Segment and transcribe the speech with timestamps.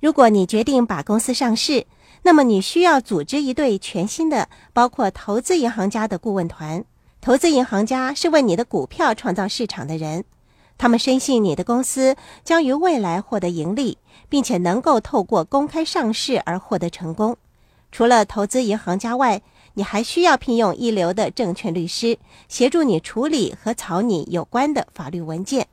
[0.00, 1.84] 如果你决定把公司上市，
[2.22, 6.84] 那么你需要组织一队全新的、包括投资银行家的顾问团。
[7.20, 10.24] 投资银行家是为你的股票创造市场的人，
[10.78, 12.14] 他们深信你的公司
[12.44, 13.98] 将于未来获得盈利，
[14.28, 17.36] 并且能够透过公开上市而获得成功。
[17.90, 19.42] 除了投资银行家外，
[19.74, 22.18] 你还需要聘用一流的证券律师，
[22.48, 25.66] 协助你处理和草拟有关的法律文件。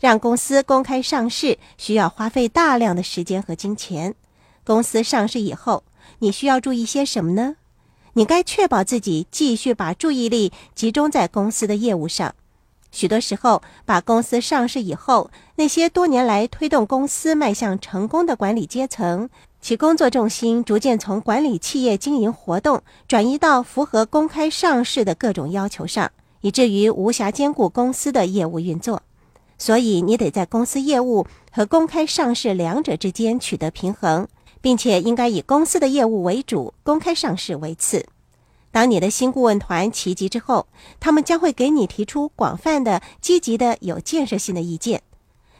[0.00, 4.14] 让公司公开上市需要花费大量的时间和金钱。
[4.64, 5.82] 公司上市以后，
[6.18, 7.56] 你需要注意些什么呢？
[8.14, 12.34] 你该确保自己继续把注意力集中在公司的业务上。
[12.90, 19.28] 许多时候，把公司上市以后，那些多年来推动公司迈向成功的管理阶层，
[19.60, 26.10] 其工作重心逐渐从管理企业经营活动转移到符合公开上市的各种要求上，
[26.40, 29.02] 以至于无暇兼顾公司的业务运作。
[29.58, 34.26] 所以，你得在公司业务和公开上市两者之间取得平衡。
[34.60, 38.06] 并且应该以公司的业务为主，公开上市为次。
[38.72, 40.66] 当你的新顾问团齐集之后，
[40.98, 45.02] 他们将会给你提出广泛的、积极的、有建设性的意见，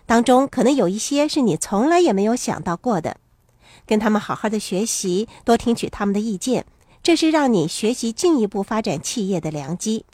[0.05, 3.19] 当中可能有一些是你从来也没有想到过的。
[3.87, 6.67] 跟他们好好的学习，多听取他们的意见，
[7.01, 10.05] 这是让你学习进一步发展企业的良机。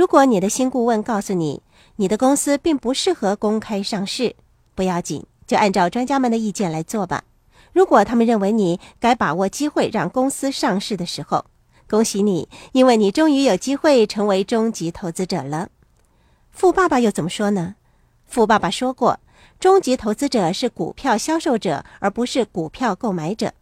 [0.00, 1.60] 如果你的新顾问告诉你
[1.96, 4.34] 你的公司并不适合公开上市，
[4.74, 7.24] 不要紧，就按照专家们的意见来做吧。
[7.74, 11.44] 如果他们认为你该把握机会让公司上市的时候，
[11.86, 15.68] 恭喜你，因为你终于有机会成为终极投资者了。
[16.50, 17.74] 富爸爸又怎么说呢？
[18.24, 19.20] 富爸爸说过，
[19.58, 23.52] 终极投资者是股票销售者，而不是股票购买者。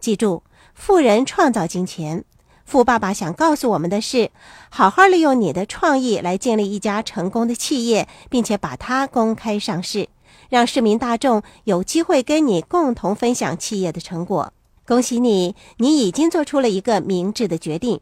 [0.00, 2.24] 记住，富人创造金钱。
[2.66, 4.30] 富爸爸想告诉我们的是，
[4.70, 10.08] 好好利用你的创意来建立一家成功的企业，并且把它公开上市。
[10.48, 14.52] 让市民大众有机会跟你共同分享企业的成果。
[14.86, 18.00] 恭喜你，你已经做出了一个明智的决定，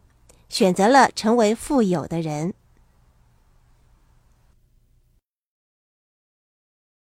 [0.48, 2.54] 选择了成为富有的人。